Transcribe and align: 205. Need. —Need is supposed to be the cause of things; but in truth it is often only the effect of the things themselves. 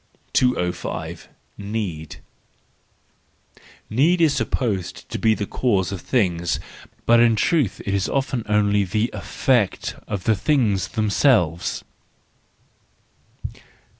205. 0.33 1.29
Need. 1.59 2.15
—Need 3.87 4.19
is 4.19 4.33
supposed 4.33 5.07
to 5.09 5.19
be 5.19 5.35
the 5.35 5.45
cause 5.45 5.91
of 5.91 6.01
things; 6.01 6.59
but 7.05 7.19
in 7.19 7.35
truth 7.35 7.79
it 7.85 7.93
is 7.93 8.09
often 8.09 8.43
only 8.49 8.83
the 8.83 9.11
effect 9.13 9.93
of 10.07 10.23
the 10.23 10.33
things 10.35 10.87
themselves. 10.87 11.83